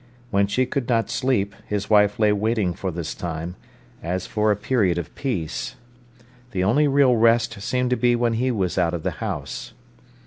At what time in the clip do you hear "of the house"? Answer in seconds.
8.95-9.73